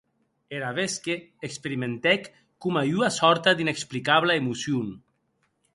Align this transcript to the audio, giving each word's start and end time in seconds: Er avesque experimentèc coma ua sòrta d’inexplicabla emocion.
Er 0.55 0.61
avesque 0.69 1.17
experimentèc 1.47 2.25
coma 2.65 2.83
ua 2.97 3.13
sòrta 3.21 3.51
d’inexplicabla 3.55 4.33
emocion. 4.41 4.87